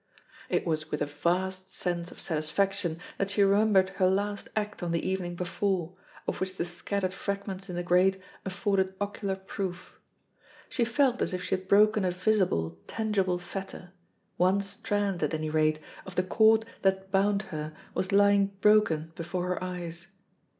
It 0.49 0.65
was 0.65 0.89
with 0.89 1.03
a 1.03 1.05
vast 1.05 1.69
sense 1.69 2.09
of 2.11 2.19
satisfaction 2.19 2.99
that 3.19 3.29
she 3.29 3.43
remembered 3.43 3.89
her 4.01 4.09
last 4.09 4.47
act 4.55 4.81
on 4.81 4.91
the 4.91 5.07
evening 5.07 5.35
before, 5.35 5.93
of 6.27 6.41
which 6.41 6.55
the 6.55 6.65
scattered 6.65 7.13
fragments 7.13 7.69
in 7.69 7.75
the 7.75 7.83
grate 7.83 8.19
afforded 8.43 8.95
ocular 8.99 9.35
proof. 9.35 9.99
She 10.69 10.85
felt 10.85 11.21
as 11.21 11.35
if 11.35 11.43
she 11.43 11.53
had 11.53 11.67
broken 11.67 12.03
a 12.03 12.09
visible, 12.09 12.79
tangible 12.87 13.37
fetter 13.37 13.93
one 14.37 14.59
strand, 14.61 15.21
at 15.21 15.35
any 15.35 15.51
rate, 15.51 15.79
of 16.07 16.15
the 16.15 16.23
cord 16.23 16.65
that 16.81 17.09
hound 17.13 17.43
her 17.53 17.71
was 17.93 18.11
lying 18.11 18.47
broken 18.59 19.11
before 19.13 19.43
her 19.49 19.63
eyes. 19.63 20.07